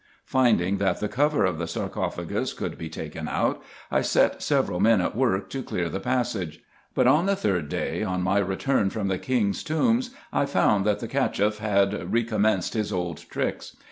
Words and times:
Finding 0.25 0.77
that 0.77 0.99
the 0.99 1.07
cover 1.07 1.45
of 1.45 1.59
the 1.59 1.67
sarcophagus 1.67 2.53
could 2.53 2.75
be 2.75 2.89
taken 2.89 3.27
out, 3.27 3.61
I 3.91 4.01
set 4.01 4.41
several 4.41 4.79
men 4.79 4.99
at 4.99 5.15
work 5.15 5.47
to 5.51 5.61
clear 5.61 5.89
the 5.89 5.99
passage; 5.99 6.61
but 6.95 7.05
on 7.05 7.27
the 7.27 7.35
third 7.35 7.69
day, 7.69 8.01
on 8.01 8.23
my 8.23 8.39
return 8.39 8.89
from 8.89 9.09
the 9.09 9.19
king's 9.19 9.61
tombs, 9.61 10.09
I 10.33 10.47
found 10.47 10.85
that 10.85 11.01
the 11.01 11.07
Cacheff 11.07 11.59
had 11.59 12.11
recommenced 12.11 12.73
his 12.73 12.91
old 12.91 13.17
tricks. 13.29 13.75